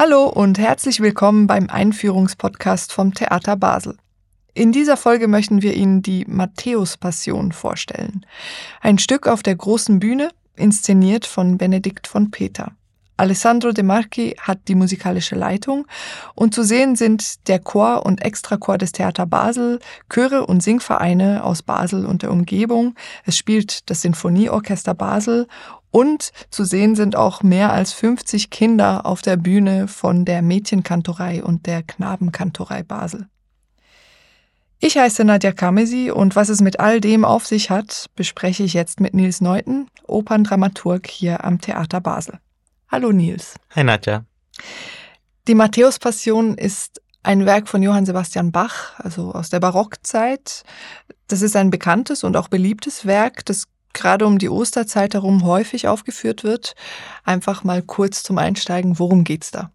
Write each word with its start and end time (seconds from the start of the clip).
Hallo 0.00 0.28
und 0.28 0.60
herzlich 0.60 1.00
willkommen 1.00 1.48
beim 1.48 1.68
Einführungspodcast 1.68 2.92
vom 2.92 3.14
Theater 3.14 3.56
Basel. 3.56 3.96
In 4.54 4.70
dieser 4.70 4.96
Folge 4.96 5.26
möchten 5.26 5.60
wir 5.60 5.74
Ihnen 5.74 6.02
die 6.02 6.24
Matthäus-Passion 6.24 7.50
vorstellen. 7.50 8.24
Ein 8.80 8.98
Stück 8.98 9.26
auf 9.26 9.42
der 9.42 9.56
großen 9.56 9.98
Bühne, 9.98 10.30
inszeniert 10.54 11.26
von 11.26 11.58
Benedikt 11.58 12.06
von 12.06 12.30
Peter. 12.30 12.70
Alessandro 13.16 13.72
De 13.72 13.82
Marchi 13.82 14.36
hat 14.40 14.60
die 14.68 14.76
musikalische 14.76 15.34
Leitung 15.34 15.84
und 16.36 16.54
zu 16.54 16.62
sehen 16.62 16.94
sind 16.94 17.48
der 17.48 17.58
Chor 17.58 18.06
und 18.06 18.22
Extrachor 18.22 18.78
des 18.78 18.92
Theater 18.92 19.26
Basel, 19.26 19.80
Chöre 20.08 20.46
und 20.46 20.62
Singvereine 20.62 21.42
aus 21.42 21.62
Basel 21.62 22.06
und 22.06 22.22
der 22.22 22.30
Umgebung. 22.30 22.94
Es 23.24 23.36
spielt 23.36 23.90
das 23.90 24.02
Sinfonieorchester 24.02 24.94
Basel 24.94 25.48
und 25.90 26.30
zu 26.50 26.64
sehen 26.64 26.94
sind 26.94 27.16
auch 27.16 27.42
mehr 27.42 27.72
als 27.72 27.92
50 27.92 28.50
Kinder 28.50 29.06
auf 29.06 29.22
der 29.22 29.36
Bühne 29.36 29.88
von 29.88 30.24
der 30.24 30.42
Mädchenkantorei 30.42 31.42
und 31.42 31.66
der 31.66 31.82
Knabenkantorei 31.82 32.82
Basel. 32.82 33.28
Ich 34.80 34.96
heiße 34.96 35.24
Nadja 35.24 35.52
Kamesi 35.52 36.10
und 36.10 36.36
was 36.36 36.48
es 36.48 36.60
mit 36.60 36.78
all 36.78 37.00
dem 37.00 37.24
auf 37.24 37.46
sich 37.46 37.68
hat, 37.70 38.06
bespreche 38.14 38.62
ich 38.62 38.74
jetzt 38.74 39.00
mit 39.00 39.12
Nils 39.12 39.40
Neuten, 39.40 39.88
Operndramaturg 40.06 41.08
hier 41.08 41.44
am 41.44 41.60
Theater 41.60 42.00
Basel. 42.00 42.38
Hallo 42.88 43.10
Nils. 43.10 43.56
Hi 43.74 43.82
Nadja. 43.82 44.24
Die 45.48 45.54
Matthäus-Passion 45.54 46.56
ist 46.56 47.02
ein 47.22 47.44
Werk 47.44 47.68
von 47.68 47.82
Johann 47.82 48.06
Sebastian 48.06 48.52
Bach, 48.52 48.98
also 48.98 49.32
aus 49.32 49.50
der 49.50 49.60
Barockzeit. 49.60 50.62
Das 51.26 51.42
ist 51.42 51.56
ein 51.56 51.70
bekanntes 51.70 52.22
und 52.22 52.36
auch 52.36 52.48
beliebtes 52.48 53.04
Werk, 53.04 53.44
das 53.46 53.64
gerade 53.92 54.26
um 54.26 54.38
die 54.38 54.48
Osterzeit 54.48 55.14
herum 55.14 55.44
häufig 55.44 55.88
aufgeführt 55.88 56.44
wird. 56.44 56.74
Einfach 57.24 57.64
mal 57.64 57.82
kurz 57.82 58.22
zum 58.22 58.38
Einsteigen, 58.38 58.98
worum 58.98 59.24
geht's 59.24 59.50
da? 59.50 59.70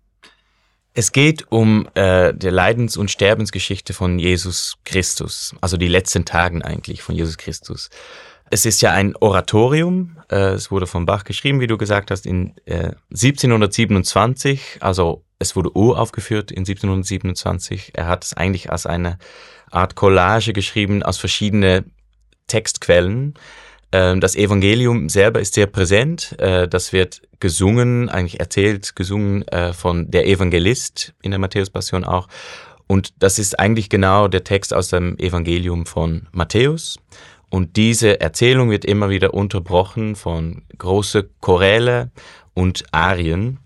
Es 0.94 1.12
geht 1.12 1.52
um 1.52 1.88
äh, 1.96 2.34
die 2.36 2.50
Leidens- 2.50 2.98
und 2.98 3.10
Sterbensgeschichte 3.10 3.94
von 3.94 4.20
Jesus 4.20 4.78
Christus, 4.86 5.56
also 5.60 5.76
die 5.76 5.88
letzten 5.88 6.24
Tagen 6.24 6.62
eigentlich 6.62 7.02
von 7.02 7.16
Jesus 7.16 7.38
Christus. 7.38 7.90
Es 8.52 8.68
ist 8.68 8.82
ja 8.84 8.92
ein 8.92 9.16
Oratorium, 9.16 10.18
äh, 10.30 10.52
es 10.52 10.70
wurde 10.70 10.86
von 10.86 11.08
Bach 11.08 11.24
geschrieben, 11.24 11.60
wie 11.62 11.68
du 11.68 11.78
gesagt 11.78 12.12
hast, 12.12 12.28
in 12.28 12.54
äh, 12.66 12.92
1727, 13.10 14.78
also 14.82 15.24
es 15.44 15.56
wurde 15.56 15.76
uraufgeführt 15.76 16.52
in 16.52 16.60
1727. 16.60 17.92
Er 17.96 18.08
hat 18.08 18.24
es 18.24 18.34
eigentlich 18.34 18.72
als 18.72 18.86
eine 18.86 19.18
Art 19.72 19.96
Collage 19.96 20.54
geschrieben 20.54 21.04
aus 21.04 21.18
verschiedenen 21.18 21.92
Textquellen. 22.48 23.34
Ähm, 23.94 24.20
das 24.20 24.36
Evangelium 24.36 25.08
selber 25.08 25.40
ist 25.40 25.54
sehr 25.54 25.68
präsent. 25.68 26.36
Äh, 26.40 26.68
das 26.68 26.92
wird 26.92 27.22
gesungen, 27.40 28.10
eigentlich 28.10 28.40
erzählt, 28.40 28.96
gesungen 28.96 29.48
äh, 29.50 29.72
von 29.72 30.10
der 30.10 30.28
Evangelist 30.28 31.14
in 31.22 31.32
der 31.32 31.40
Matthäus-Passion 31.40 32.04
auch. 32.04 32.28
Und 32.88 33.14
das 33.20 33.38
ist 33.38 33.60
eigentlich 33.60 33.90
genau 33.90 34.28
der 34.28 34.44
Text 34.44 34.74
aus 34.74 34.90
dem 34.90 35.18
Evangelium 35.20 35.86
von 35.86 36.28
Matthäus. 36.32 36.98
Und 37.50 37.78
diese 37.78 38.20
Erzählung 38.20 38.72
wird 38.72 38.84
immer 38.84 39.12
wieder 39.12 39.36
unterbrochen 39.36 40.16
von 40.16 40.64
große 40.80 41.30
Choräle 41.40 42.10
und 42.56 42.84
Arien. 42.92 43.60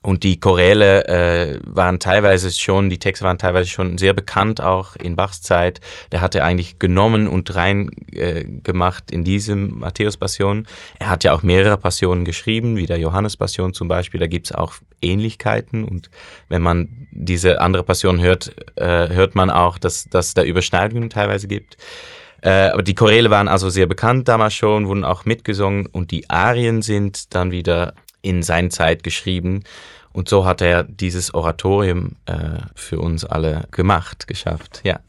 Und 0.00 0.22
die 0.22 0.38
Choräle 0.38 1.08
äh, 1.08 1.60
waren 1.64 1.98
teilweise 1.98 2.52
schon, 2.52 2.88
die 2.88 2.98
Texte 2.98 3.24
waren 3.24 3.38
teilweise 3.38 3.68
schon 3.68 3.98
sehr 3.98 4.12
bekannt 4.12 4.60
auch 4.60 4.94
in 4.94 5.16
Bachs 5.16 5.42
Zeit. 5.42 5.80
Der 6.12 6.20
hatte 6.20 6.44
eigentlich 6.44 6.78
genommen 6.78 7.26
und 7.26 7.54
rein 7.56 7.90
äh, 8.12 8.44
gemacht 8.44 9.10
in 9.10 9.24
diesem 9.24 9.80
Matthäus-Passion. 9.80 10.66
Er 11.00 11.10
hat 11.10 11.24
ja 11.24 11.32
auch 11.32 11.42
mehrere 11.42 11.76
Passionen 11.76 12.24
geschrieben, 12.24 12.76
wie 12.76 12.86
der 12.86 12.98
Johannes-Passion 12.98 13.74
zum 13.74 13.88
Beispiel. 13.88 14.20
Da 14.20 14.28
gibt's 14.28 14.52
auch 14.52 14.74
Ähnlichkeiten. 15.02 15.82
Und 15.82 16.10
wenn 16.48 16.62
man 16.62 17.08
diese 17.10 17.60
andere 17.60 17.82
Passion 17.82 18.20
hört, 18.20 18.54
äh, 18.76 19.08
hört 19.08 19.34
man 19.34 19.50
auch, 19.50 19.78
dass, 19.78 20.04
dass 20.04 20.32
da 20.32 20.44
Überschneidungen 20.44 21.10
teilweise 21.10 21.48
gibt. 21.48 21.76
Äh, 22.40 22.68
aber 22.68 22.82
die 22.82 22.94
Choräle 22.94 23.30
waren 23.30 23.48
also 23.48 23.68
sehr 23.68 23.86
bekannt 23.86 24.28
damals 24.28 24.54
schon, 24.54 24.86
wurden 24.86 25.04
auch 25.04 25.24
mitgesungen 25.24 25.86
und 25.86 26.12
die 26.12 26.30
Arien 26.30 26.82
sind 26.82 27.34
dann 27.34 27.50
wieder 27.50 27.94
in 28.22 28.42
seiner 28.42 28.70
Zeit 28.70 29.02
geschrieben. 29.02 29.64
Und 30.12 30.28
so 30.28 30.44
hat 30.44 30.60
er 30.60 30.84
dieses 30.84 31.34
Oratorium 31.34 32.16
äh, 32.26 32.60
für 32.74 32.98
uns 32.98 33.24
alle 33.24 33.68
gemacht, 33.70 34.26
geschafft, 34.26 34.80
ja. 34.84 35.00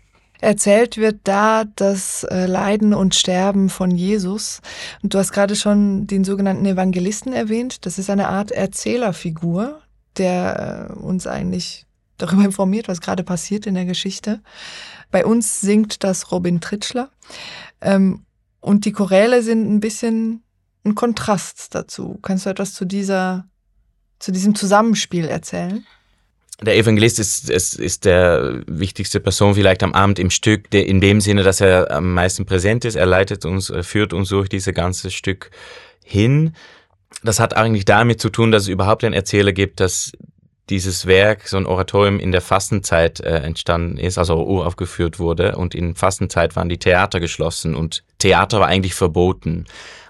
Erzählt 0.42 0.96
wird 0.96 1.20
da 1.26 1.66
das 1.76 2.24
äh, 2.24 2.46
Leiden 2.46 2.94
und 2.94 3.14
Sterben 3.14 3.68
von 3.68 3.92
Jesus. 3.92 4.62
Und 5.04 5.14
du 5.14 5.18
hast 5.18 5.34
gerade 5.34 5.56
schon 5.58 6.08
den 6.08 6.24
sogenannten 6.24 6.66
Evangelisten 6.66 7.34
erwähnt. 7.34 7.86
Das 7.86 8.00
ist 8.00 8.10
eine 8.10 8.30
Art 8.30 8.52
Erzählerfigur, 8.52 9.82
der 10.18 10.90
äh, 10.92 10.94
uns 10.94 11.28
eigentlich 11.28 11.86
darüber 12.18 12.46
informiert, 12.46 12.88
was 12.88 13.02
gerade 13.02 13.24
passiert 13.24 13.68
in 13.68 13.76
der 13.76 13.86
Geschichte. 13.86 14.42
Bei 15.12 15.26
uns 15.26 15.60
singt 15.60 16.06
das 16.06 16.32
Robin 16.32 16.62
Tritschler. 16.62 17.10
Ähm, 17.82 18.24
und 18.62 18.86
die 18.86 18.94
Choräle 18.94 19.42
sind 19.42 19.70
ein 19.70 19.80
bisschen 19.82 20.44
ein 20.84 20.96
Kontrast 20.96 21.76
dazu. 21.76 22.20
Kannst 22.22 22.46
du 22.46 22.50
etwas 22.50 22.74
zu 22.74 22.86
dieser 22.86 23.46
zu 24.20 24.32
diesem 24.32 24.54
Zusammenspiel 24.54 25.26
erzählen? 25.26 25.86
Der 26.62 26.76
Evangelist 26.76 27.20
ist, 27.20 27.50
ist, 27.50 27.80
ist 27.80 28.04
der 28.04 28.62
wichtigste 28.68 29.22
Person 29.22 29.56
vielleicht 29.56 29.82
am 29.82 29.94
Abend 29.94 30.20
im 30.20 30.30
Stück, 30.30 30.74
in 30.74 31.00
dem 31.00 31.22
Sinne, 31.22 31.44
dass 31.44 31.62
er 31.62 31.90
am 31.90 32.14
meisten 32.14 32.46
präsent 32.46 32.84
ist. 32.84 32.96
Er 32.96 33.06
leitet 33.06 33.46
uns, 33.46 33.72
führt 33.82 34.12
uns 34.12 34.28
durch 34.28 34.50
dieses 34.50 34.74
ganze 34.74 35.10
Stück 35.10 35.52
hin. 36.04 36.54
Das 37.24 37.40
hat 37.40 37.56
eigentlich 37.56 37.86
damit 37.86 38.20
zu 38.20 38.30
tun, 38.30 38.52
dass 38.52 38.64
es 38.64 38.68
überhaupt 38.68 39.06
einen 39.06 39.14
Erzähler 39.14 39.54
gibt, 39.54 39.80
dass 39.80 40.12
dieses 40.70 41.06
Werk, 41.06 41.48
so 41.48 41.56
ein 41.58 41.66
Oratorium 41.66 42.20
in 42.20 42.32
der 42.32 42.42
Fastenzeit 42.42 43.22
äh, 43.22 43.38
entstanden 43.38 43.98
ist, 43.98 44.18
also 44.18 44.44
uraufgeführt 44.46 45.18
wurde. 45.18 45.56
Und 45.56 45.74
in 45.74 45.96
Fastenzeit 45.96 46.58
waren 46.58 46.70
die 46.70 46.78
Theater 46.78 47.22
geschlossen 47.22 47.74
und 47.74 48.04
Theater 48.20 48.60
war 48.60 48.68
eigentlich 48.68 48.94
verboten. 48.94 49.66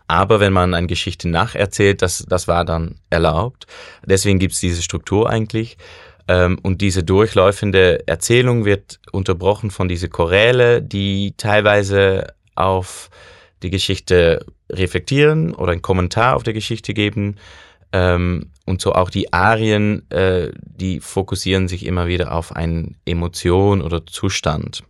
Aber 0.10 0.40
wenn 0.40 0.54
man 0.54 0.74
eine 0.74 0.88
Geschichte 0.88 1.30
nacherzählt, 1.30 2.02
das, 2.02 2.26
das 2.28 2.48
war 2.48 2.66
dann 2.66 2.96
erlaubt. 3.12 3.68
Deswegen 4.04 4.40
gibt 4.40 4.56
es 4.56 4.60
diese 4.60 4.82
Struktur 4.82 5.30
eigentlich. 5.30 5.78
Ähm, 6.28 6.58
und 6.64 6.82
diese 6.82 7.04
durchläufende 7.04 8.08
Erzählung 8.08 8.66
wird 8.66 9.00
unterbrochen 9.12 9.70
von 9.70 9.88
diese 9.88 10.10
Choräle, 10.10 10.82
die 10.82 11.36
teilweise 11.38 12.34
auf 12.56 13.12
die 13.62 13.70
Geschichte 13.70 14.44
reflektieren 14.72 15.54
oder 15.54 15.74
einen 15.74 15.84
Kommentar 15.84 16.36
auf 16.36 16.42
die 16.42 16.54
Geschichte 16.54 16.96
geben. 16.96 17.36
Ähm, 17.92 18.50
und 18.66 18.82
so 18.82 18.94
auch 18.94 19.12
die 19.12 19.32
Arien, 19.32 20.10
äh, 20.10 20.50
die 20.64 21.02
fokussieren 21.02 21.68
sich 21.68 21.86
immer 21.86 22.08
wieder 22.08 22.32
auf 22.32 22.56
eine 22.56 22.96
Emotion 23.06 23.84
oder 23.84 24.08
Zustand. 24.08 24.82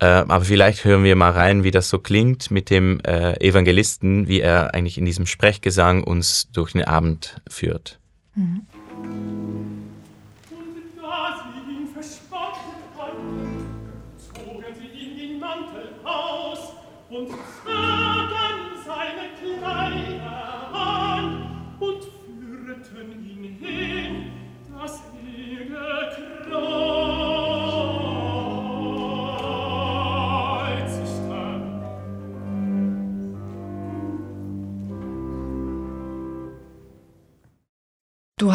Äh, 0.00 0.06
aber 0.06 0.44
vielleicht 0.44 0.84
hören 0.84 1.02
wir 1.02 1.16
mal 1.16 1.32
rein, 1.32 1.64
wie 1.64 1.70
das 1.70 1.88
so 1.88 1.98
klingt 1.98 2.50
mit 2.50 2.70
dem 2.70 3.00
äh, 3.00 3.34
Evangelisten, 3.40 4.28
wie 4.28 4.40
er 4.40 4.74
eigentlich 4.74 4.98
in 4.98 5.04
diesem 5.04 5.26
Sprechgesang 5.26 6.04
uns 6.04 6.50
durch 6.52 6.72
den 6.72 6.84
Abend 6.84 7.40
führt. 7.48 7.98
Mhm. 8.34 8.62
und 17.10 17.30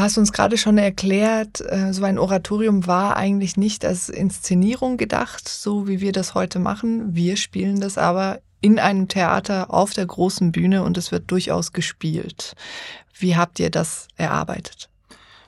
hast 0.04 0.18
uns 0.18 0.32
gerade 0.32 0.58
schon 0.58 0.78
erklärt, 0.78 1.62
äh, 1.62 1.94
so 1.94 2.04
ein 2.04 2.20
Oratorium 2.20 2.86
war 2.86 3.18
eigentlich 3.18 3.58
nicht 3.58 3.86
als 3.86 4.10
Inszenierung 4.10 4.98
gedacht, 4.98 5.48
so 5.48 5.88
wie 5.88 6.02
wir 6.02 6.12
das 6.12 6.36
heute 6.36 6.60
machen. 6.60 7.16
Wir 7.16 7.38
spielen 7.38 7.80
das 7.80 7.98
aber 7.98 8.40
in 8.62 8.80
einem 8.80 9.08
Theater 9.08 9.74
auf 9.74 9.94
der 9.94 10.06
großen 10.06 10.52
Bühne 10.52 10.84
und 10.84 10.98
es 10.98 11.12
wird 11.12 11.32
durchaus 11.32 11.74
gespielt. 11.74 12.54
Wie 13.18 13.36
habt 13.36 13.60
ihr 13.60 13.70
das 13.70 14.08
erarbeitet? 14.16 14.90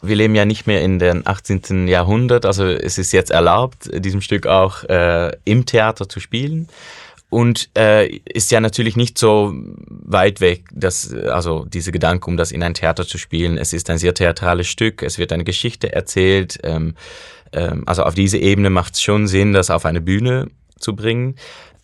Wir 0.02 0.16
leben 0.16 0.36
ja 0.36 0.46
nicht 0.46 0.68
mehr 0.68 0.81
in 0.81 1.00
den 1.00 1.25
18. 1.25 1.88
Jahrhundert, 1.88 2.46
also 2.46 2.66
es 2.66 2.98
ist 2.98 3.12
jetzt 3.12 3.31
erlaubt, 3.31 3.90
diesem 3.94 4.22
Stück 4.22 4.46
auch 4.46 4.84
äh, 4.84 5.31
im 5.46 5.66
Theater 5.66 6.08
zu 6.08 6.19
spielen 6.19 6.68
und 7.30 7.69
äh, 7.77 8.07
ist 8.25 8.51
ja 8.51 8.60
natürlich 8.60 8.95
nicht 8.95 9.18
so 9.18 9.54
weit 9.88 10.42
weg, 10.42 10.66
dass 10.72 11.13
also 11.13 11.66
diese 11.66 11.92
Gedanke, 11.92 12.27
um 12.30 12.38
das 12.38 12.51
in 12.51 12.63
ein 12.63 12.74
Theater 12.74 13.06
zu 13.06 13.18
spielen. 13.18 13.57
Es 13.57 13.74
ist 13.74 13.89
ein 13.89 13.98
sehr 13.98 14.13
theatrales 14.13 14.68
Stück. 14.68 15.04
Es 15.04 15.18
wird 15.18 15.33
eine 15.33 15.44
Geschichte 15.44 15.92
erzählt. 15.92 16.60
Ähm, 16.63 16.95
ähm, 17.51 17.83
also 17.86 18.04
auf 18.04 18.13
diese 18.13 18.38
Ebene 18.38 18.69
macht 18.69 18.94
es 18.94 19.01
schon 19.01 19.27
Sinn, 19.27 19.54
das 19.54 19.69
auf 19.69 19.86
eine 19.86 20.01
Bühne 20.01 20.48
zu 20.80 20.95
bringen. 20.95 21.36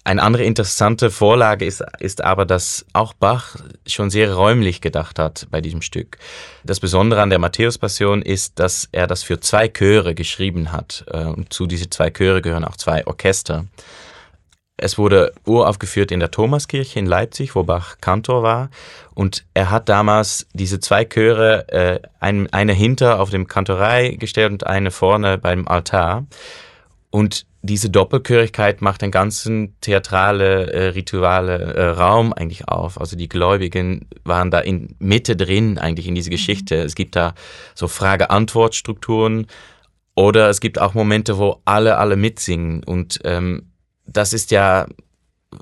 Eine 0.04 0.24
andere 0.24 0.44
interessante 0.44 1.12
Vorlage 1.12 1.64
ist, 1.66 1.84
ist 2.00 2.24
aber, 2.24 2.46
dass 2.46 2.86
auch 2.94 3.14
Bach 3.14 3.56
schon 3.86 4.10
sehr 4.10 4.34
räumlich 4.34 4.82
gedacht 4.82 5.20
hat 5.20 5.48
bei 5.52 5.62
diesem 5.62 5.84
Stück. 5.84 6.18
Das 6.64 6.80
Besondere 6.80 7.22
an 7.22 7.30
der 7.30 7.38
Matthäus-Passion 7.38 8.24
ist, 8.24 8.58
dass 8.58 8.90
er 8.92 9.06
das 9.06 9.22
für 9.22 9.40
zwei 9.40 9.68
Chöre 9.68 10.16
geschrieben 10.16 10.72
hat. 10.72 11.06
Äh, 11.08 11.26
und 11.26 11.54
zu 11.54 11.68
diese 11.68 11.90
zwei 11.90 12.10
Chöre 12.10 12.42
gehören 12.42 12.66
auch 12.66 12.78
zwei 12.78 13.06
Orchester. 13.06 13.66
Es 14.82 14.98
wurde 14.98 15.32
uraufgeführt 15.46 16.12
in 16.12 16.20
der 16.20 16.32
Thomaskirche 16.32 17.00
in 17.00 17.06
Leipzig, 17.06 17.56
wo 17.56 17.64
Bach 17.64 17.98
Kantor 18.02 18.44
war. 18.44 18.70
Und 19.14 19.46
er 19.54 19.70
hat 19.70 19.90
damals 19.90 20.48
diese 20.54 20.80
zwei 20.80 21.06
Chöre, 21.06 21.70
äh, 21.70 22.00
ein, 22.20 22.52
eine 22.52 22.74
hinter 22.74 23.20
auf 23.20 23.30
dem 23.30 23.48
Kantorei 23.48 24.10
gestellt 24.20 24.52
und 24.52 24.66
eine 24.66 24.92
vorne 24.92 25.38
beim 25.38 25.68
Altar. 25.68 26.26
Und 27.12 27.46
diese 27.62 27.92
Doppelchörigkeit 27.92 28.82
macht 28.82 29.04
den 29.04 29.12
ganzen 29.12 29.80
theatrale, 29.82 30.74
äh, 30.74 30.88
rituale 30.88 31.60
äh, 31.76 31.86
Raum 31.90 32.34
eigentlich 32.34 32.68
auf. 32.68 33.00
Also 33.00 33.16
die 33.16 33.30
Gläubigen 33.30 34.08
waren 34.24 34.50
da 34.50 34.60
in 34.60 34.96
Mitte 34.98 35.36
drin 35.36 35.78
eigentlich 35.78 36.08
in 36.08 36.16
diese 36.16 36.32
mhm. 36.32 36.36
Geschichte. 36.36 36.76
Es 36.76 36.96
gibt 36.96 37.16
da 37.16 37.36
so 37.76 37.88
Frage-Antwort-Strukturen 37.88 39.46
oder 40.16 40.50
es 40.50 40.60
gibt 40.60 40.82
auch 40.82 40.96
Momente, 40.96 41.38
wo 41.38 41.62
alle, 41.66 41.98
alle 41.98 42.16
mitsingen. 42.16 42.84
Und 42.84 43.20
ähm, 43.26 43.71
das 44.12 44.34
ist 44.34 44.52
ja 44.52 44.88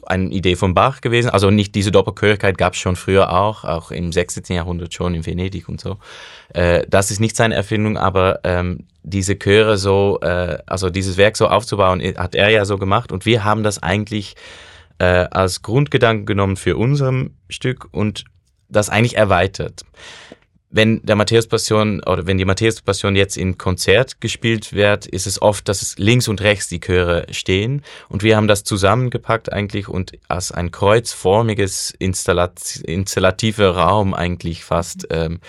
eine 0.06 0.30
Idee 0.30 0.56
von 0.56 0.74
Bach 0.74 1.02
gewesen. 1.02 1.30
Also 1.30 1.50
nicht 1.50 1.74
diese 1.76 1.92
Doppelchörigkeit 1.92 2.58
gab 2.58 2.74
es 2.74 2.80
schon 2.80 2.96
früher 2.96 3.34
auch, 3.34 3.64
auch 3.64 3.92
im 3.92 4.12
16. 4.12 4.44
Jahrhundert 4.56 4.94
schon 4.94 5.16
in 5.16 5.26
Venedig 5.26 5.68
und 5.68 5.82
so. 5.82 5.98
Äh, 6.54 6.86
das 6.88 7.12
ist 7.12 7.20
nicht 7.20 7.36
seine 7.36 7.56
Erfindung, 7.56 7.98
aber 7.98 8.40
ähm, 8.44 8.86
diese 9.04 9.38
Chöre 9.38 9.78
so, 9.78 10.20
äh, 10.22 10.60
also 10.68 10.90
dieses 10.90 11.18
Werk 11.18 11.38
so 11.38 11.48
aufzubauen, 11.48 12.02
hat 12.18 12.36
er 12.36 12.50
ja 12.50 12.66
so 12.66 12.78
gemacht 12.78 13.12
und 13.12 13.26
wir 13.26 13.44
haben 13.44 13.64
das 13.64 13.82
eigentlich 13.82 14.36
äh, 15.00 15.06
als 15.32 15.64
Grundgedanken 15.64 16.26
genommen 16.26 16.56
für 16.56 16.78
unserem 16.78 17.32
Stück 17.50 17.88
und 17.92 18.26
das 18.70 18.90
eigentlich 18.90 19.18
erweitert 19.18 19.84
wenn 20.72 21.02
der 21.04 21.16
Matthäus-Passion 21.16 22.02
oder 22.04 22.28
wenn 22.28 22.38
die 22.38 22.46
Matthäus-Passion 22.46 23.16
jetzt 23.16 23.38
im 23.38 23.58
Konzert 23.58 24.22
gespielt 24.22 24.72
wird, 24.74 25.08
ist 25.08 25.26
es 25.26 25.42
oft, 25.42 25.68
dass 25.68 25.82
es 25.82 25.98
links 25.98 26.28
und 26.28 26.42
rechts 26.42 26.68
die 26.68 26.80
Chöre 26.80 27.26
stehen. 27.32 27.82
Und 28.08 28.22
wir 28.22 28.38
haben 28.38 28.48
das 28.48 28.64
zusammengepackt 28.64 29.52
eigentlich 29.52 29.88
und 29.88 30.12
als 30.28 30.52
ein 30.52 30.70
kreuzformiges 30.70 31.94
Installat 31.98 32.82
installativer 32.84 33.76
Raum 33.76 34.14
eigentlich 34.14 34.64
fast 34.64 35.08
ähm, 35.10 35.40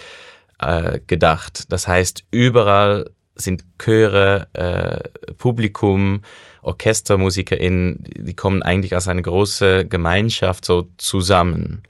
äh, 0.59 1.01
gedacht. 1.07 1.71
Das 1.71 1.87
heißt, 1.87 2.25
überall 2.31 3.11
sind 3.35 3.65
Chöre, 3.79 4.49
äh, 4.55 5.33
Publikum, 5.35 6.23
OrchestermusikerInnen, 6.63 8.05
die 8.05 8.35
kommen 8.35 8.63
eigentlich 8.63 8.95
als 8.95 9.09
eine 9.09 9.23
große 9.23 9.87
Gemeinschaft 9.87 10.65
so 10.65 10.89
zusammen. 10.99 11.83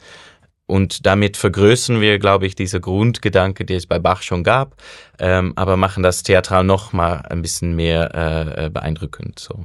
Und 0.70 1.04
damit 1.04 1.36
vergrößern 1.36 2.00
wir, 2.00 2.20
glaube 2.20 2.46
ich, 2.46 2.54
diese 2.54 2.80
Grundgedanke, 2.80 3.64
die 3.64 3.74
es 3.74 3.86
bei 3.86 3.98
Bach 3.98 4.22
schon 4.22 4.44
gab, 4.44 4.76
ähm, 5.18 5.52
aber 5.56 5.76
machen 5.76 6.04
das 6.04 6.22
theatral 6.22 6.62
noch 6.62 6.92
mal 6.92 7.26
ein 7.28 7.42
bisschen 7.42 7.74
mehr 7.74 8.54
äh, 8.56 8.70
beeindruckend. 8.70 9.40
So. 9.40 9.64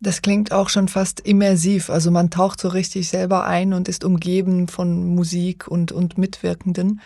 Das 0.00 0.22
klingt 0.22 0.52
auch 0.52 0.68
schon 0.68 0.86
fast 0.86 1.18
immersiv. 1.18 1.90
Also 1.90 2.12
man 2.12 2.30
taucht 2.30 2.60
so 2.60 2.68
richtig 2.68 3.08
selber 3.08 3.44
ein 3.46 3.72
und 3.72 3.88
ist 3.88 4.04
umgeben 4.04 4.68
von 4.68 5.16
Musik 5.16 5.66
und, 5.66 5.90
und 5.90 6.18
Mitwirkenden. 6.18 7.00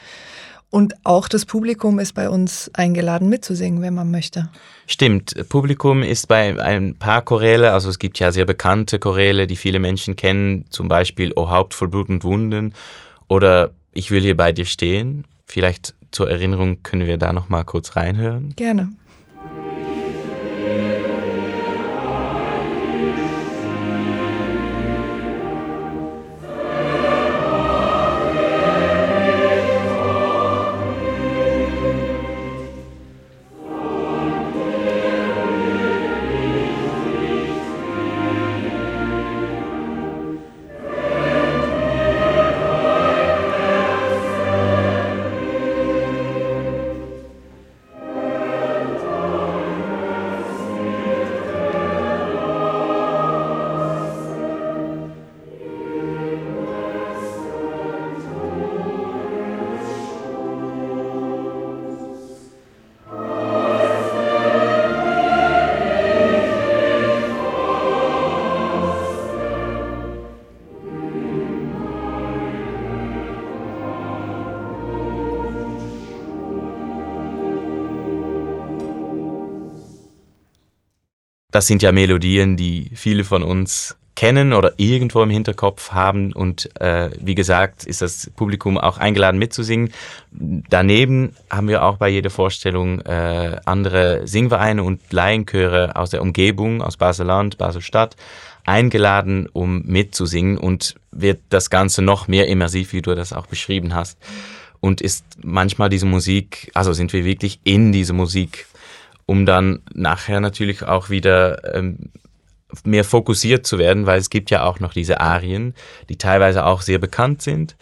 Und 0.71 0.95
auch 1.05 1.29
das 1.29 1.47
Publikum 1.47 1.99
ist 1.99 2.13
bei 2.13 2.29
uns 2.29 2.71
eingeladen 2.75 3.31
mitzusingen, 3.31 3.81
wenn 3.81 3.95
man 3.95 4.11
möchte. 4.11 4.51
Stimmt, 4.87 5.49
Publikum 5.49 6.03
ist 6.03 6.29
bei 6.29 6.61
ein 6.61 6.97
paar 6.97 7.23
Choräle, 7.23 7.73
also 7.73 7.89
es 7.89 7.99
gibt 7.99 8.19
ja 8.19 8.31
sehr 8.31 8.45
bekannte 8.45 8.99
Choräle, 8.99 9.47
die 9.47 9.57
viele 9.57 9.79
Menschen 9.79 10.17
kennen, 10.17 10.67
zum 10.69 10.89
Beispiel 10.89 11.33
O 11.37 11.49
Haupt 11.49 11.73
voll 11.73 11.89
Blut 11.89 12.11
und 12.11 12.23
Wunden 12.23 12.75
oder 13.29 13.71
ich 13.93 14.11
will 14.11 14.23
hier 14.23 14.37
bei 14.37 14.53
dir 14.53 14.65
stehen. 14.65 15.25
Vielleicht 15.47 15.95
zur 16.11 16.31
Erinnerung 16.31 16.83
können 16.83 17.07
wir 17.07 17.19
da 17.19 17.33
noch 17.33 17.49
mal 17.49 17.65
kurz 17.65 17.97
reinhören. 17.97 18.55
Gerne. 18.57 18.91
Das 81.59 81.67
sind 81.67 81.83
ja 81.83 81.91
Melodien, 81.91 82.57
die 82.57 82.89
viele 82.95 83.25
von 83.25 83.43
uns 83.43 83.97
kennen 84.15 84.53
oder 84.53 84.75
irgendwo 84.77 85.25
im 85.25 85.31
Hinterkopf 85.31 85.91
haben. 85.91 86.33
Und 86.33 86.71
äh, 86.81 87.11
wie 87.19 87.35
gesagt, 87.35 87.83
ist 87.83 88.01
das 88.01 88.31
Publikum 88.37 88.79
auch 88.79 88.99
eingeladen 88.99 89.39
mitzusingen. 89.41 89.93
Daneben 90.31 91.35
haben 91.51 91.67
wir 91.67 91.83
auch 91.83 91.97
bei 91.97 92.11
jeder 92.11 92.31
Vorstellung 92.31 93.01
äh, 93.01 93.57
andere 93.65 94.25
Singvereine 94.29 94.85
und 94.85 95.01
Laienchöre 95.13 95.97
aus 95.97 96.11
der 96.11 96.23
Umgebung, 96.23 96.81
aus 96.81 96.97
Baseland, 96.97 97.59
Baselstadt, 97.59 98.15
eingeladen, 98.65 99.49
um 99.53 99.83
mitzusingen 99.85 100.59
und 100.59 100.95
wird 101.11 101.41
das 101.49 101.71
Ganze 101.71 102.03
noch 102.03 102.29
mehr 102.29 102.47
immersiv, 102.47 102.93
wie 102.93 103.03
du 103.03 103.17
das 103.17 103.33
auch 103.33 103.49
beschrieben 103.49 103.97
hast. 103.97 104.17
Und 104.79 105.01
ist 105.01 105.25
manchmal 105.43 105.89
diese 105.89 106.07
Musik, 106.07 106.71
also 106.75 106.93
sind 106.93 107.13
wir 107.13 107.25
wirklich 107.25 107.59
in 107.65 107.91
diese 107.91 108.13
Musik 108.13 108.69
um 109.29 109.45
dann 109.45 109.81
nachher 109.93 110.41
natürlich 110.41 110.85
auch 110.85 111.11
wieder 111.11 111.75
ähm, 111.75 112.11
mehr 112.83 113.05
fokussiert 113.05 113.67
zu 113.67 113.79
werden, 113.79 114.07
weil 114.07 114.19
es 114.19 114.31
gibt 114.31 114.51
ja 114.51 114.65
auch 114.65 114.81
noch 114.81 114.95
diese 114.95 115.21
Arien, 115.21 115.75
die 116.09 116.17
teilweise 116.17 116.65
auch 116.65 116.81
sehr 116.81 116.99
bekannt 116.99 117.43
sind. 117.43 117.77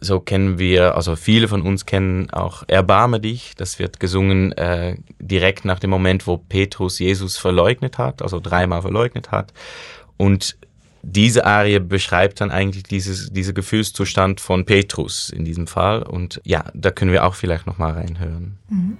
So 0.00 0.18
kennen 0.18 0.58
wir, 0.58 0.96
also 0.96 1.14
viele 1.14 1.46
von 1.46 1.62
uns 1.62 1.86
kennen 1.86 2.30
auch 2.30 2.64
Erbarme 2.66 3.20
dich. 3.20 3.52
Das 3.56 3.78
wird 3.78 4.00
gesungen 4.00 4.50
äh, 4.52 4.96
direkt 5.20 5.64
nach 5.64 5.78
dem 5.78 5.90
Moment, 5.90 6.26
wo 6.26 6.36
Petrus 6.36 6.98
Jesus 6.98 7.36
verleugnet 7.36 7.96
hat, 7.96 8.20
also 8.20 8.40
dreimal 8.40 8.82
verleugnet 8.82 9.30
hat. 9.30 9.52
Und 10.16 10.56
diese 11.02 11.46
Arie 11.46 11.78
beschreibt 11.78 12.40
dann 12.40 12.50
eigentlich 12.50 12.82
dieses, 12.82 13.32
diese 13.32 13.54
Gefühlszustand 13.54 14.40
von 14.40 14.64
Petrus 14.64 15.30
in 15.30 15.44
diesem 15.44 15.68
Fall. 15.68 16.02
Und 16.02 16.40
ja, 16.44 16.64
da 16.74 16.90
können 16.90 17.12
wir 17.12 17.24
auch 17.24 17.36
vielleicht 17.36 17.68
nochmal 17.68 17.92
reinhören. 17.92 18.58
Mhm. 18.68 18.98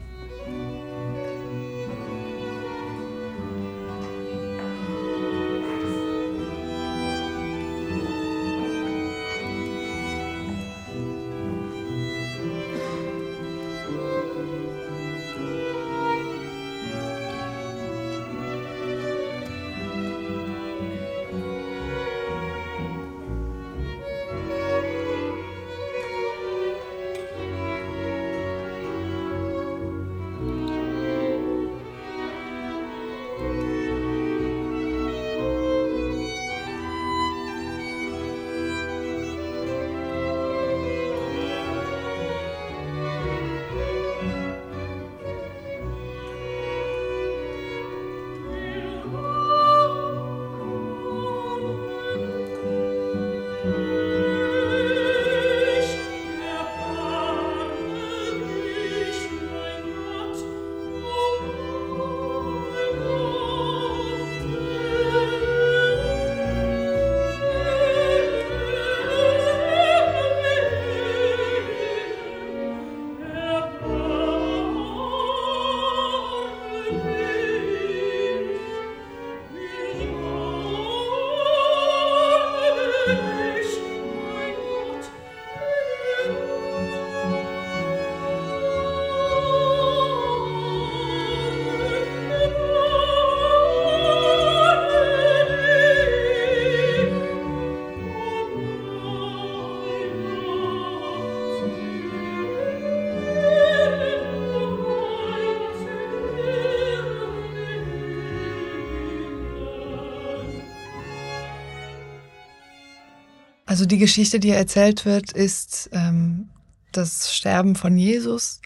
Also 113.79 113.87
die 113.87 113.99
Geschichte, 113.99 114.41
die 114.41 114.51
erzählt 114.51 115.05
wird, 115.05 115.31
ist 115.31 115.89
ähm, 115.93 116.49
das 116.91 117.33
Sterben 117.33 117.77
von 117.77 117.97
Jesus. 117.97 118.61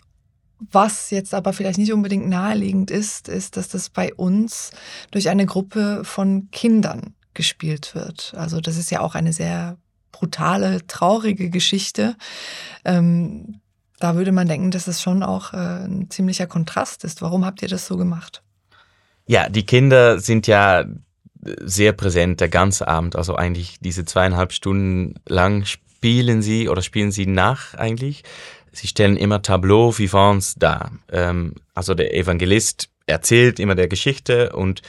Was 0.58 1.10
jetzt 1.10 1.34
aber 1.34 1.52
vielleicht 1.52 1.76
nicht 1.76 1.92
unbedingt 1.92 2.30
naheliegend 2.30 2.90
ist, 2.90 3.28
ist, 3.28 3.58
dass 3.58 3.68
das 3.68 3.90
bei 3.90 4.14
uns 4.14 4.70
durch 5.10 5.28
eine 5.28 5.44
Gruppe 5.44 6.00
von 6.02 6.50
Kindern 6.50 7.12
gespielt 7.34 7.94
wird. 7.94 8.32
Also 8.38 8.62
das 8.62 8.78
ist 8.78 8.90
ja 8.90 9.00
auch 9.00 9.14
eine 9.14 9.34
sehr 9.34 9.76
brutale, 10.12 10.86
traurige 10.86 11.50
Geschichte. 11.50 12.16
Ähm, 12.86 13.60
da 13.98 14.16
würde 14.16 14.32
man 14.32 14.48
denken, 14.48 14.70
dass 14.70 14.86
es 14.86 15.02
schon 15.02 15.22
auch 15.22 15.52
äh, 15.52 15.84
ein 15.84 16.08
ziemlicher 16.08 16.46
Kontrast 16.46 17.04
ist. 17.04 17.20
Warum 17.20 17.44
habt 17.44 17.60
ihr 17.60 17.68
das 17.68 17.86
so 17.86 17.98
gemacht? 17.98 18.42
Ja, 19.26 19.50
die 19.50 19.66
Kinder 19.66 20.20
sind 20.20 20.46
ja 20.46 20.86
sehr 21.42 21.92
präsent 21.92 22.40
der 22.40 22.48
ganze 22.48 22.88
Abend. 22.88 23.16
Also 23.16 23.34
eigentlich 23.36 23.78
diese 23.80 24.04
zweieinhalb 24.04 24.52
Stunden 24.52 25.14
lang 25.26 25.64
spielen 25.64 26.42
sie 26.42 26.68
oder 26.68 26.82
spielen 26.82 27.12
sie 27.12 27.26
nach 27.26 27.74
eigentlich. 27.74 28.22
Sie 28.72 28.86
stellen 28.86 29.16
immer 29.16 29.42
Tableau 29.42 29.96
vivants 29.96 30.54
dar. 30.54 30.92
Ähm, 31.10 31.54
also 31.74 31.94
der 31.94 32.14
Evangelist 32.14 32.88
erzählt 33.06 33.60
immer 33.60 33.74
der 33.74 33.88
Geschichte 33.88 34.52
und 34.52 34.82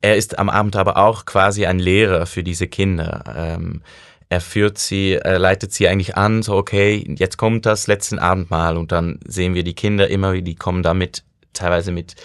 er 0.00 0.16
ist 0.16 0.38
am 0.38 0.50
Abend 0.50 0.76
aber 0.76 0.98
auch 0.98 1.24
quasi 1.24 1.66
ein 1.66 1.78
Lehrer 1.78 2.26
für 2.26 2.42
diese 2.42 2.68
Kinder. 2.68 3.24
Ähm, 3.34 3.82
er 4.28 4.40
führt 4.40 4.78
sie, 4.78 5.14
er 5.14 5.38
leitet 5.38 5.72
sie 5.72 5.88
eigentlich 5.88 6.16
an, 6.16 6.42
so 6.42 6.56
okay, 6.56 7.04
jetzt 7.16 7.36
kommt 7.38 7.64
das 7.64 7.86
letzte 7.86 8.20
Abendmahl 8.20 8.76
und 8.76 8.92
dann 8.92 9.20
sehen 9.24 9.54
wir 9.54 9.62
die 9.62 9.74
Kinder 9.74 10.08
immer, 10.08 10.32
wie 10.32 10.42
die 10.42 10.56
kommen 10.56 10.82
damit, 10.82 11.22
teilweise 11.52 11.92
mit 11.92 12.16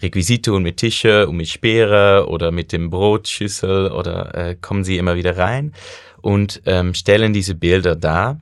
Requisite 0.00 0.52
und 0.52 0.62
mit 0.62 0.78
Tische 0.78 1.28
und 1.28 1.36
mit 1.36 1.48
Speere 1.48 2.26
oder 2.28 2.50
mit 2.50 2.72
dem 2.72 2.90
Brotschüssel 2.90 3.90
oder 3.90 4.34
äh, 4.34 4.56
kommen 4.60 4.84
sie 4.84 4.98
immer 4.98 5.16
wieder 5.16 5.36
rein 5.36 5.72
und 6.20 6.62
ähm, 6.66 6.94
stellen 6.94 7.32
diese 7.32 7.54
Bilder 7.54 7.94
dar. 7.94 8.40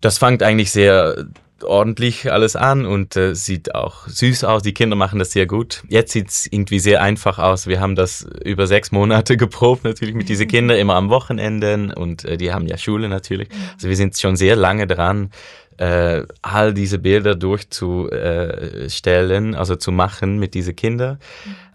Das 0.00 0.18
fängt 0.18 0.42
eigentlich 0.42 0.70
sehr 0.70 1.26
ordentlich 1.62 2.30
alles 2.30 2.54
an 2.54 2.84
und 2.84 3.16
äh, 3.16 3.34
sieht 3.34 3.74
auch 3.74 4.06
süß 4.06 4.44
aus. 4.44 4.62
Die 4.62 4.74
Kinder 4.74 4.96
machen 4.96 5.18
das 5.18 5.32
sehr 5.32 5.46
gut. 5.46 5.82
Jetzt 5.88 6.12
sieht's 6.12 6.46
irgendwie 6.46 6.78
sehr 6.78 7.02
einfach 7.02 7.38
aus. 7.38 7.66
Wir 7.66 7.80
haben 7.80 7.96
das 7.96 8.26
über 8.44 8.66
sechs 8.66 8.92
Monate 8.92 9.36
geprobt, 9.38 9.84
natürlich 9.84 10.14
mit 10.14 10.28
diesen 10.28 10.48
Kindern 10.48 10.78
immer 10.78 10.94
am 10.94 11.08
Wochenende 11.08 11.94
und 11.96 12.24
äh, 12.24 12.36
die 12.36 12.52
haben 12.52 12.66
ja 12.66 12.76
Schule 12.76 13.08
natürlich. 13.08 13.48
Also 13.74 13.88
wir 13.88 13.96
sind 13.96 14.18
schon 14.18 14.36
sehr 14.36 14.56
lange 14.56 14.86
dran, 14.86 15.30
äh, 15.78 16.24
all 16.42 16.74
diese 16.74 16.98
Bilder 16.98 17.34
durchzustellen, 17.34 19.54
also 19.54 19.76
zu 19.76 19.92
machen 19.92 20.38
mit 20.38 20.52
diesen 20.54 20.76
Kindern. 20.76 21.18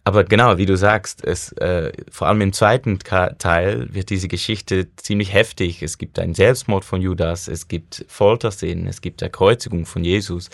Aber 0.04 0.24
genau, 0.24 0.58
wie 0.58 0.66
du 0.66 0.76
sagst, 0.76 1.24
es, 1.24 1.52
äh, 1.54 1.92
vor 2.10 2.28
allem 2.28 2.42
im 2.42 2.54
zweiten 2.54 2.98
Teil 3.00 3.94
wird 3.94 4.10
diese 4.10 4.28
Geschichte 4.28 4.88
ziemlich 4.96 5.32
heftig. 5.32 5.84
Es 5.84 6.00
gibt 6.00 6.18
einen 6.18 6.34
Selbstmord 6.34 6.84
von 6.84 7.02
Judas, 7.02 7.48
es 7.48 7.68
gibt 7.68 8.06
Folterszenen, 8.08 8.88
es 8.88 9.02
gibt 9.02 9.22
Erkreuzigung 9.22 9.86
von 9.86 10.04
Jesus. 10.04 10.50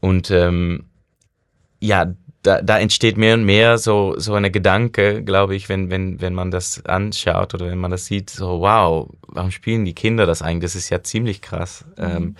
Und 0.00 0.30
ähm, 0.30 0.84
ja, 1.80 2.14
da, 2.44 2.60
da 2.60 2.78
entsteht 2.78 3.16
mehr 3.16 3.34
und 3.34 3.44
mehr 3.44 3.78
so, 3.78 4.14
so 4.18 4.34
eine 4.34 4.50
Gedanke, 4.50 5.24
glaube 5.24 5.56
ich, 5.56 5.68
wenn, 5.68 5.90
wenn, 5.90 6.20
wenn 6.20 6.34
man 6.34 6.50
das 6.50 6.84
anschaut 6.84 7.54
oder 7.54 7.66
wenn 7.66 7.78
man 7.78 7.90
das 7.90 8.04
sieht, 8.04 8.30
so 8.30 8.60
wow, 8.60 9.10
warum 9.28 9.50
spielen 9.50 9.84
die 9.84 9.94
Kinder 9.94 10.26
das 10.26 10.42
eigentlich? 10.42 10.72
Das 10.72 10.76
ist 10.76 10.90
ja 10.90 11.02
ziemlich 11.02 11.40
krass. 11.40 11.86
Mhm. 11.96 12.04
Ähm, 12.04 12.36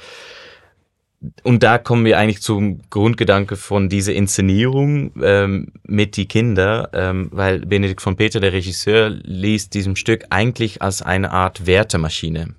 und 1.42 1.62
da 1.62 1.78
kommen 1.78 2.04
wir 2.04 2.18
eigentlich 2.18 2.42
zum 2.42 2.82
Grundgedanke 2.90 3.56
von 3.56 3.88
dieser 3.88 4.12
Inszenierung 4.12 5.12
ähm, 5.22 5.72
mit 5.82 6.18
die 6.18 6.26
Kinder, 6.26 6.90
ähm, 6.92 7.30
weil 7.32 7.60
Benedikt 7.60 8.02
von 8.02 8.16
Peter, 8.16 8.40
der 8.40 8.52
Regisseur, 8.52 9.08
liest 9.08 9.72
diesem 9.72 9.96
Stück 9.96 10.26
eigentlich 10.28 10.82
als 10.82 11.00
eine 11.00 11.30
Art 11.30 11.66
Wertemaschine. 11.66 12.54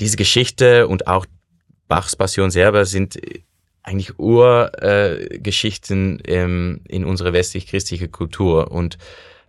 Diese 0.00 0.16
Geschichte 0.16 0.88
und 0.88 1.06
auch 1.06 1.26
Bachs 1.86 2.16
Passion 2.16 2.50
selber 2.50 2.86
sind 2.86 3.18
eigentlich 3.86 4.18
Urgeschichten 4.18 6.20
äh, 6.24 6.42
ähm, 6.42 6.80
in 6.88 7.04
unserer 7.04 7.32
westlich-christliche 7.32 8.08
Kultur 8.08 8.72
und 8.72 8.98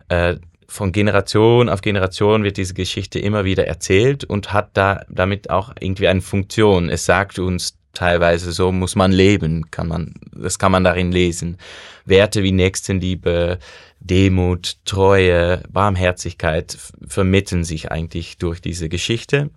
äh, 0.08 0.36
von 0.68 0.92
Generation 0.92 1.68
auf 1.68 1.80
Generation 1.80 2.44
wird 2.44 2.58
diese 2.58 2.74
Geschichte 2.74 3.18
immer 3.18 3.44
wieder 3.44 3.66
erzählt 3.66 4.24
und 4.24 4.52
hat 4.52 4.70
da 4.74 5.04
damit 5.08 5.50
auch 5.50 5.72
irgendwie 5.80 6.08
eine 6.08 6.20
Funktion. 6.20 6.90
Es 6.90 7.06
sagt 7.06 7.38
uns 7.38 7.78
teilweise 7.94 8.52
so 8.52 8.70
muss 8.70 8.94
man 8.94 9.10
leben, 9.10 9.70
kann 9.70 9.88
man, 9.88 10.14
das 10.32 10.58
kann 10.58 10.70
man 10.70 10.84
darin 10.84 11.10
lesen. 11.10 11.56
Werte 12.04 12.42
wie 12.42 12.52
Nächstenliebe, 12.52 13.58
Demut, 13.98 14.76
Treue, 14.84 15.62
Barmherzigkeit 15.70 16.76
vermitteln 17.06 17.64
sich 17.64 17.90
eigentlich 17.90 18.38
durch 18.38 18.60
diese 18.60 18.88
Geschichte, 18.88 19.50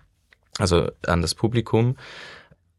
also 0.57 0.89
an 1.05 1.21
das 1.21 1.35
Publikum. 1.35 1.97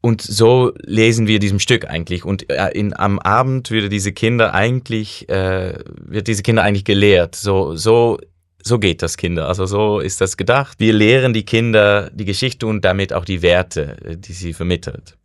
Und 0.03 0.21
so 0.21 0.73
lesen 0.83 1.29
wir 1.29 1.39
diesem 1.39 1.61
Stück 1.61 1.89
eigentlich. 1.89 2.25
Und 2.25 2.51
äh, 2.51 2.71
in, 2.73 2.93
am 2.95 3.21
Abend 3.21 3.71
würde 3.71 3.89
diese 3.89 4.13
Kinder 4.13 4.53
eigentlich, 4.53 5.29
äh, 5.29 5.79
wird 5.97 6.27
diese 6.27 6.43
Kinder 6.43 6.65
eigentlich 6.65 6.85
gelehrt. 6.85 7.37
So, 7.37 7.77
so, 7.77 8.19
so 8.61 8.81
geht 8.81 9.01
das 9.01 9.17
Kinder. 9.17 9.47
Also 9.47 9.65
so 9.65 10.01
ist 10.01 10.21
das 10.21 10.37
gedacht. 10.37 10.81
Wir 10.81 10.93
lehren 10.93 11.33
die 11.33 11.45
Kinder 11.45 12.11
die 12.13 12.25
Geschichte 12.25 12.67
und 12.67 12.85
damit 12.85 13.13
auch 13.13 13.25
die 13.25 13.43
Werte, 13.43 13.97
äh, 14.05 14.17
die 14.17 14.33
sie 14.33 14.53
vermittelt. 14.53 15.17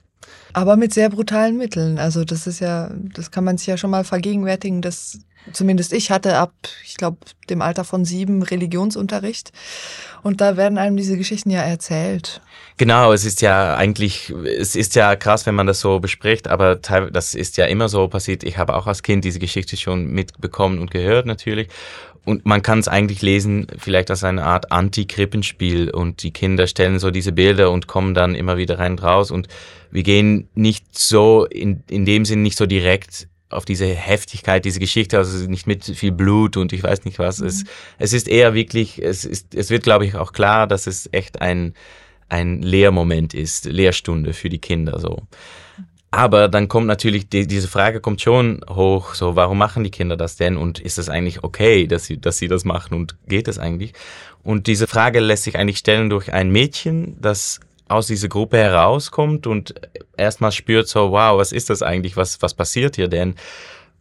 Aber 0.54 0.78
mit 0.78 0.94
sehr 0.94 1.10
brutalen 1.10 1.58
Mitteln. 1.58 1.98
Also 1.98 2.24
das 2.24 2.46
ist 2.46 2.60
ja, 2.60 2.92
das 3.16 3.32
kann 3.32 3.44
man 3.44 3.58
sich 3.58 3.66
ja 3.66 3.78
schon 3.78 3.90
mal 3.90 4.04
vergegenwärtigen, 4.04 4.84
dass 4.84 5.20
zumindest 5.54 5.94
ich 5.94 6.12
hatte 6.12 6.38
ab, 6.38 6.54
ich 6.84 6.96
glaube, 6.96 7.18
dem 7.50 7.62
Alter 7.62 7.84
von 7.84 8.06
sieben 8.06 8.44
Religionsunterricht. 8.44 9.52
Und 10.24 10.42
da 10.42 10.58
werden 10.58 10.78
einem 10.78 10.98
diese 10.98 11.18
Geschichten 11.18 11.50
ja 11.50 11.62
erzählt. 11.62 12.42
Genau, 12.78 13.14
es 13.14 13.26
ist 13.26 13.42
ja 13.42 13.76
eigentlich, 13.76 14.34
es 14.60 14.76
ist 14.76 14.96
ja 14.96 15.16
krass, 15.16 15.46
wenn 15.46 15.56
man 15.56 15.68
das 15.68 15.80
so 15.80 16.00
bespricht, 16.00 16.48
aber 16.48 16.76
das 16.76 17.34
ist 17.34 17.58
ja 17.58 17.66
immer 17.66 17.90
so 17.90 18.08
passiert. 18.08 18.44
Ich 18.44 18.58
habe 18.58 18.76
auch 18.76 18.88
als 18.88 19.04
Kind 19.04 19.24
diese 19.24 19.40
Geschichte 19.40 19.78
schon 19.78 20.08
mitbekommen 20.08 20.80
und 20.80 20.92
gehört 20.92 21.26
natürlich. 21.26 21.70
Und 22.26 22.46
man 22.46 22.62
kann 22.62 22.80
es 22.80 22.90
eigentlich 22.90 23.22
lesen, 23.22 23.68
vielleicht 23.78 24.12
als 24.12 24.26
eine 24.26 24.44
Art 24.44 24.72
Anti-Krippenspiel 24.72 25.90
und 25.90 26.24
die 26.24 26.32
Kinder 26.32 26.68
stellen 26.68 27.00
so 27.00 27.10
diese 27.10 27.32
Bilder 27.32 27.72
und 27.72 27.88
kommen 27.88 28.14
dann 28.14 28.36
immer 28.36 28.58
wieder 28.58 28.80
rein 28.80 28.92
und 28.92 29.04
raus 29.04 29.32
und 29.32 29.48
wir 29.92 30.04
gehen 30.04 30.50
nicht 30.54 30.98
so, 31.00 31.46
in, 31.46 31.84
in 31.90 32.04
dem 32.04 32.26
Sinn 32.26 32.42
nicht 32.42 32.58
so 32.58 32.66
direkt 32.66 33.30
auf 33.50 33.66
diese 33.66 33.86
Heftigkeit, 33.86 34.66
diese 34.66 34.80
Geschichte, 34.80 35.18
also 35.18 35.48
nicht 35.50 35.68
mit 35.68 35.86
viel 35.86 36.12
Blut 36.12 36.58
und 36.58 36.74
ich 36.74 36.84
weiß 36.84 37.06
nicht 37.06 37.20
was. 37.20 37.40
Mhm. 37.40 37.48
Es, 37.48 37.64
es 37.98 38.14
ist 38.14 38.28
eher 38.28 38.54
wirklich, 38.54 39.02
es 39.02 39.26
ist, 39.26 39.56
es 39.56 39.70
wird 39.70 39.84
glaube 39.84 40.06
ich 40.06 40.16
auch 40.16 40.34
klar, 40.34 40.68
dass 40.68 40.88
es 40.88 41.10
echt 41.12 41.42
ein, 41.42 41.74
ein 42.30 42.62
Lehrmoment 42.62 43.34
ist, 43.34 43.66
Lehrstunde 43.66 44.34
für 44.34 44.50
die 44.50 44.60
Kinder 44.60 45.00
so. 45.00 45.22
Aber 46.10 46.48
dann 46.48 46.70
kommt 46.70 46.88
natürlich, 46.88 47.28
die, 47.28 47.48
diese 47.48 47.68
Frage 47.68 48.00
kommt 48.00 48.22
schon 48.22 48.62
hoch, 48.70 49.14
so, 49.14 49.36
warum 49.36 49.58
machen 49.58 49.84
die 49.84 49.92
Kinder 49.92 50.16
das 50.16 50.38
denn? 50.38 50.56
Und 50.56 50.80
ist 50.80 50.98
es 50.98 51.10
eigentlich 51.10 51.44
okay, 51.44 51.86
dass 51.86 52.06
sie, 52.06 52.20
dass 52.20 52.38
sie 52.38 52.48
das 52.48 52.64
machen 52.64 52.96
und 52.96 53.18
geht 53.28 53.48
es 53.48 53.60
eigentlich? 53.60 53.94
Und 54.42 54.68
diese 54.68 54.88
Frage 54.88 55.20
lässt 55.20 55.44
sich 55.44 55.58
eigentlich 55.58 55.80
stellen 55.80 56.10
durch 56.10 56.32
ein 56.32 56.50
Mädchen, 56.50 57.18
das 57.20 57.60
aus 57.90 58.08
dieser 58.08 58.28
Gruppe 58.28 58.58
herauskommt 58.58 59.48
und 59.48 59.74
erstmal 60.18 60.52
spürt 60.52 60.88
so, 60.88 61.12
wow, 61.12 61.38
was 61.38 61.52
ist 61.52 61.70
das 61.70 61.82
eigentlich? 61.82 62.18
Was, 62.18 62.42
was 62.42 62.54
passiert 62.54 62.96
hier 62.96 63.08
denn? 63.08 63.36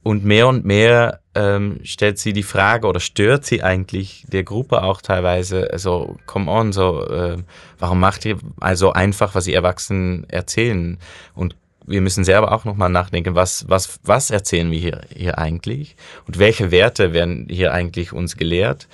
Und 0.02 0.24
mehr 0.24 0.46
und 0.46 0.64
mehr 0.64 1.18
ähm, 1.34 1.80
stellt 1.82 2.18
sie 2.18 2.32
die 2.32 2.44
Frage 2.44 2.86
oder 2.86 3.00
stört 3.00 3.44
sie 3.44 3.64
eigentlich 3.64 4.24
der 4.28 4.44
Gruppe 4.44 4.84
auch 4.84 5.02
teilweise, 5.02 5.68
also 5.72 6.16
come 6.26 6.48
on, 6.48 6.72
so, 6.72 7.04
äh, 7.08 7.38
warum 7.80 7.98
macht 7.98 8.24
ihr 8.24 8.38
also 8.60 8.92
einfach, 8.92 9.34
was 9.34 9.46
die 9.46 9.54
Erwachsenen 9.54 10.24
erzählen? 10.30 10.98
Und 11.34 11.56
wir 11.86 12.00
müssen 12.00 12.22
selber 12.22 12.52
auch 12.52 12.64
nochmal 12.64 12.88
nachdenken, 12.88 13.34
was, 13.34 13.68
was, 13.68 13.98
was 14.04 14.30
erzählen 14.30 14.70
wir 14.70 14.78
hier, 14.78 15.00
hier 15.12 15.38
eigentlich? 15.38 15.96
Und 16.26 16.38
welche 16.38 16.70
Werte 16.70 17.12
werden 17.12 17.48
hier 17.50 17.72
eigentlich 17.72 18.12
uns 18.12 18.36
gelehrt? 18.36 18.86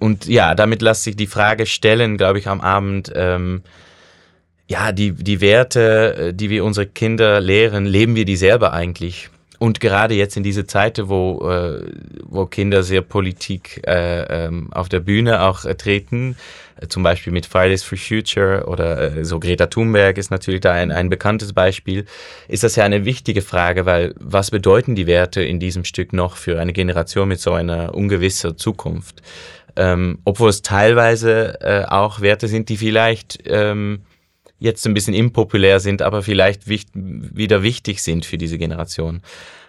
Und 0.00 0.26
ja, 0.26 0.56
damit 0.56 0.82
lässt 0.82 1.04
sich 1.04 1.14
die 1.14 1.28
Frage 1.28 1.66
stellen, 1.66 2.16
glaube 2.16 2.40
ich, 2.40 2.48
am 2.48 2.60
Abend, 2.60 3.12
ähm, 3.14 3.62
ja, 4.72 4.90
die, 4.90 5.12
die 5.12 5.42
Werte, 5.42 6.28
äh, 6.28 6.34
die 6.34 6.48
wir 6.48 6.64
unsere 6.64 6.86
Kinder 6.86 7.40
lehren, 7.40 7.84
leben 7.84 8.16
wir 8.16 8.24
die 8.24 8.36
selber 8.36 8.72
eigentlich? 8.72 9.28
Und 9.58 9.78
gerade 9.78 10.14
jetzt 10.14 10.36
in 10.36 10.42
diese 10.42 10.66
Zeit, 10.66 10.98
wo, 11.04 11.48
äh, 11.48 11.84
wo 12.24 12.46
Kinder 12.46 12.82
sehr 12.82 13.02
Politik 13.02 13.82
äh, 13.86 14.46
ähm, 14.46 14.72
auf 14.72 14.88
der 14.88 15.00
Bühne 15.00 15.42
auch 15.42 15.64
äh, 15.66 15.74
treten, 15.74 16.36
äh, 16.80 16.88
zum 16.88 17.02
Beispiel 17.02 17.32
mit 17.34 17.46
Fridays 17.46 17.84
for 17.84 17.98
Future 17.98 18.64
oder 18.66 19.18
äh, 19.18 19.24
so 19.24 19.38
Greta 19.38 19.66
Thunberg 19.66 20.16
ist 20.16 20.30
natürlich 20.30 20.62
da 20.62 20.72
ein, 20.72 20.90
ein 20.90 21.10
bekanntes 21.10 21.52
Beispiel, 21.52 22.06
ist 22.48 22.64
das 22.64 22.74
ja 22.74 22.84
eine 22.84 23.04
wichtige 23.04 23.42
Frage, 23.42 23.84
weil 23.84 24.14
was 24.18 24.50
bedeuten 24.50 24.94
die 24.94 25.06
Werte 25.06 25.42
in 25.42 25.60
diesem 25.60 25.84
Stück 25.84 26.12
noch 26.14 26.36
für 26.36 26.58
eine 26.58 26.72
Generation 26.72 27.28
mit 27.28 27.40
so 27.40 27.52
einer 27.52 27.94
ungewisser 27.94 28.56
Zukunft? 28.56 29.22
Ähm, 29.76 30.18
obwohl 30.24 30.48
es 30.48 30.62
teilweise 30.62 31.60
äh, 31.60 31.84
auch 31.84 32.20
Werte 32.20 32.48
sind, 32.48 32.68
die 32.68 32.78
vielleicht 32.78 33.38
ähm, 33.46 34.00
jetzt 34.62 34.86
ein 34.86 34.94
bisschen 34.94 35.14
impopulär 35.14 35.80
sind, 35.80 36.02
aber 36.02 36.22
vielleicht 36.22 36.68
wicht 36.68 36.90
wieder 36.94 37.62
wichtig 37.62 38.02
sind 38.02 38.24
für 38.24 38.38
diese 38.38 38.58
Generation. 38.58 39.22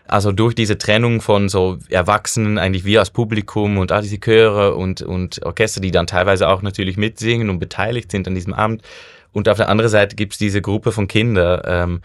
Also 0.06 0.32
durch 0.32 0.54
diese 0.54 0.78
Trennung 0.78 1.22
von 1.22 1.50
so 1.50 1.78
Erwachsenen, 1.90 2.58
eigentlich 2.58 2.84
wir 2.84 3.00
als 3.00 3.10
Publikum 3.10 3.78
und 3.78 3.92
all 3.92 4.02
diese 4.02 4.20
Chöre 4.20 4.76
und, 4.76 5.02
und 5.02 5.42
Orchester, 5.44 5.82
die 5.82 5.92
dann 5.92 6.08
teilweise 6.08 6.48
auch 6.50 6.62
natürlich 6.62 6.98
mitsingen 6.98 7.50
und 7.50 7.60
beteiligt 7.60 8.12
sind 8.12 8.28
an 8.28 8.36
diesem 8.36 8.54
Abend. 8.54 8.82
Und 9.32 9.50
auf 9.50 9.58
der 9.58 9.70
anderen 9.70 9.90
Seite 9.90 10.16
gibt 10.16 10.34
es 10.34 10.40
diese 10.40 10.62
Gruppe 10.62 10.92
von 10.92 11.08
Kindern. 11.08 11.62
Ähm, 11.66 12.02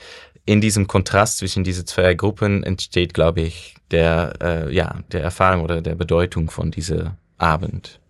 in 0.46 0.62
diesem 0.62 0.86
Kontrast 0.86 1.38
zwischen 1.38 1.62
diesen 1.62 1.86
zwei 1.86 2.14
Gruppen 2.14 2.62
entsteht, 2.62 3.12
glaube 3.12 3.42
ich, 3.42 3.74
der, 3.90 4.32
äh, 4.40 4.74
ja, 4.74 5.00
der 5.12 5.22
Erfahrung 5.22 5.62
oder 5.62 5.82
der 5.82 5.94
Bedeutung 5.94 6.48
von 6.50 6.70
diesem 6.70 7.10
Abend. 7.36 8.00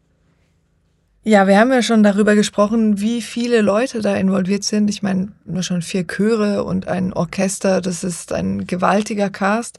Ja, 1.28 1.46
wir 1.46 1.58
haben 1.58 1.70
ja 1.70 1.82
schon 1.82 2.02
darüber 2.02 2.34
gesprochen, 2.34 3.02
wie 3.02 3.20
viele 3.20 3.60
Leute 3.60 4.00
da 4.00 4.16
involviert 4.16 4.64
sind. 4.64 4.88
Ich 4.88 5.02
meine, 5.02 5.28
nur 5.44 5.62
schon 5.62 5.82
vier 5.82 6.06
Chöre 6.06 6.64
und 6.64 6.88
ein 6.88 7.12
Orchester, 7.12 7.82
das 7.82 8.02
ist 8.02 8.32
ein 8.32 8.66
gewaltiger 8.66 9.28
Cast. 9.28 9.76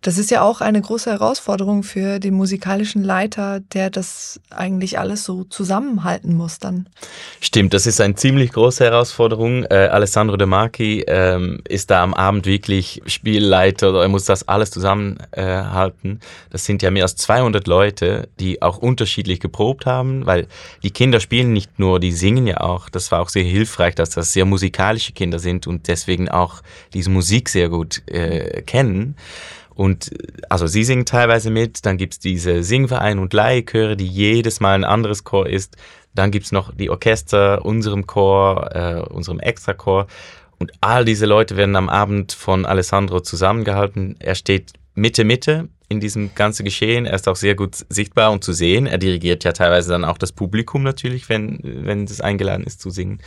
Das 0.00 0.16
ist 0.16 0.30
ja 0.30 0.40
auch 0.40 0.62
eine 0.62 0.80
große 0.80 1.10
Herausforderung 1.10 1.82
für 1.82 2.18
den 2.18 2.32
musikalischen 2.32 3.04
Leiter, 3.04 3.60
der 3.60 3.90
das 3.90 4.40
eigentlich 4.48 4.98
alles 4.98 5.24
so 5.24 5.44
zusammenhalten 5.44 6.34
muss 6.34 6.60
dann. 6.60 6.88
Stimmt, 7.42 7.74
das 7.74 7.86
ist 7.86 8.00
eine 8.00 8.14
ziemlich 8.14 8.52
große 8.52 8.82
Herausforderung. 8.82 9.64
Äh, 9.64 9.88
Alessandro 9.92 10.38
De 10.38 10.46
Marchi 10.46 11.04
ähm, 11.08 11.60
ist 11.68 11.90
da 11.90 12.02
am 12.02 12.14
Abend 12.14 12.46
wirklich 12.46 13.02
Spielleiter 13.04 13.92
er 14.00 14.08
muss 14.08 14.24
das 14.24 14.48
alles 14.48 14.70
zusammenhalten. 14.70 16.12
Äh, 16.12 16.48
das 16.48 16.64
sind 16.64 16.80
ja 16.80 16.90
mehr 16.90 17.02
als 17.02 17.16
200 17.16 17.66
Leute, 17.66 18.30
die 18.40 18.62
auch 18.62 18.78
unterschiedlich 18.78 19.40
geprobt 19.40 19.84
haben, 19.84 20.24
weil 20.24 20.46
die 20.86 20.92
Kinder 20.92 21.18
spielen 21.18 21.52
nicht 21.52 21.80
nur, 21.80 21.98
die 21.98 22.12
singen 22.12 22.46
ja 22.46 22.60
auch. 22.60 22.88
Das 22.88 23.10
war 23.10 23.20
auch 23.20 23.28
sehr 23.28 23.42
hilfreich, 23.42 23.96
dass 23.96 24.10
das 24.10 24.32
sehr 24.32 24.44
musikalische 24.44 25.12
Kinder 25.14 25.40
sind 25.40 25.66
und 25.66 25.88
deswegen 25.88 26.28
auch 26.28 26.62
diese 26.94 27.10
Musik 27.10 27.48
sehr 27.48 27.68
gut 27.68 28.06
äh, 28.06 28.62
kennen. 28.62 29.16
Und 29.74 30.12
also 30.48 30.68
sie 30.68 30.84
singen 30.84 31.04
teilweise 31.04 31.50
mit, 31.50 31.84
dann 31.84 31.96
gibt's 31.96 32.20
diese 32.20 32.62
Singverein- 32.62 33.18
und 33.18 33.32
Leihchöre, 33.32 33.96
die 33.96 34.06
jedes 34.06 34.60
Mal 34.60 34.76
ein 34.76 34.84
anderes 34.84 35.24
Chor 35.24 35.48
ist. 35.48 35.76
Dann 36.14 36.30
gibt's 36.30 36.52
noch 36.52 36.72
die 36.72 36.88
Orchester, 36.88 37.64
unserem 37.64 38.06
Chor, 38.06 38.70
äh, 38.72 39.12
unserem 39.12 39.40
Extrachor. 39.40 40.06
Und 40.60 40.70
all 40.80 41.04
diese 41.04 41.26
Leute 41.26 41.56
werden 41.56 41.74
am 41.74 41.88
Abend 41.88 42.32
von 42.32 42.64
Alessandro 42.64 43.18
zusammengehalten. 43.22 44.14
Er 44.20 44.36
steht 44.36 44.74
Mitte, 44.94 45.24
Mitte 45.24 45.68
in 45.88 46.00
diesem 46.00 46.34
ganzen 46.34 46.64
Geschehen. 46.64 47.06
Er 47.06 47.14
ist 47.14 47.28
auch 47.28 47.36
sehr 47.36 47.54
gut 47.54 47.84
sichtbar 47.88 48.32
und 48.32 48.42
zu 48.42 48.52
sehen. 48.52 48.86
Er 48.86 48.98
dirigiert 48.98 49.44
ja 49.44 49.52
teilweise 49.52 49.90
dann 49.90 50.04
auch 50.04 50.18
das 50.18 50.32
Publikum 50.32 50.82
natürlich, 50.82 51.28
wenn, 51.28 51.60
wenn 51.62 52.04
es 52.04 52.20
eingeladen 52.20 52.64
ist 52.64 52.80
zu 52.80 52.90
singen. 52.90 53.20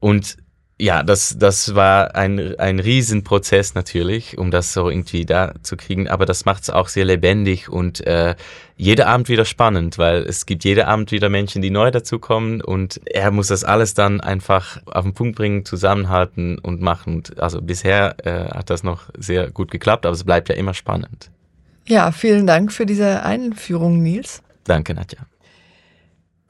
Und 0.00 0.36
ja, 0.82 1.04
das, 1.04 1.36
das 1.38 1.76
war 1.76 2.16
ein, 2.16 2.58
ein 2.58 2.80
Riesenprozess 2.80 3.74
natürlich, 3.74 4.36
um 4.36 4.50
das 4.50 4.72
so 4.72 4.90
irgendwie 4.90 5.24
da 5.24 5.54
zu 5.62 5.76
kriegen. 5.76 6.08
Aber 6.08 6.26
das 6.26 6.44
macht 6.44 6.64
es 6.64 6.70
auch 6.70 6.88
sehr 6.88 7.04
lebendig 7.04 7.68
und 7.68 8.04
äh, 8.06 8.34
jeder 8.76 9.06
Abend 9.06 9.28
wieder 9.28 9.44
spannend, 9.44 9.98
weil 9.98 10.22
es 10.22 10.44
gibt 10.44 10.64
jeder 10.64 10.88
Abend 10.88 11.12
wieder 11.12 11.28
Menschen, 11.28 11.62
die 11.62 11.70
neu 11.70 11.92
dazukommen 11.92 12.60
und 12.62 13.00
er 13.04 13.30
muss 13.30 13.46
das 13.46 13.62
alles 13.62 13.94
dann 13.94 14.20
einfach 14.20 14.78
auf 14.86 15.04
den 15.04 15.14
Punkt 15.14 15.36
bringen, 15.36 15.64
zusammenhalten 15.64 16.58
und 16.58 16.80
machen. 16.80 17.22
Also 17.36 17.62
bisher 17.62 18.16
äh, 18.26 18.52
hat 18.52 18.70
das 18.70 18.82
noch 18.82 19.02
sehr 19.16 19.52
gut 19.52 19.70
geklappt, 19.70 20.04
aber 20.04 20.14
es 20.14 20.24
bleibt 20.24 20.48
ja 20.48 20.56
immer 20.56 20.74
spannend. 20.74 21.31
Ja, 21.86 22.12
vielen 22.12 22.46
Dank 22.46 22.72
für 22.72 22.86
diese 22.86 23.22
Einführung, 23.22 24.02
Nils. 24.02 24.42
Danke, 24.64 24.94
Nadja. 24.94 25.26